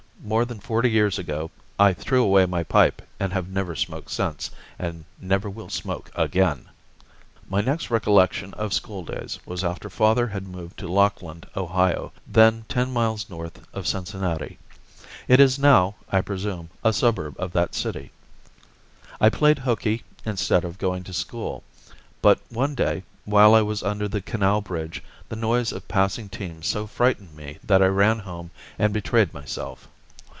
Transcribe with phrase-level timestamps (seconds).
[0.23, 1.49] More than forty years ago
[1.79, 6.69] I threw away my pipe and have never smoked since, and never will smoke again.
[7.49, 12.65] My next recollection of school days was after father had moved to Lockland, Ohio, then
[12.69, 14.59] ten miles north of Cincinnati.
[15.27, 18.11] It is now, I presume, a suburb of that city.
[19.19, 21.63] I played hooky instead of going to school;
[22.21, 26.67] but one day, while I was under the canal bridge, the noise of passing teams
[26.67, 29.87] so frightened me that I ran home and betrayed myself.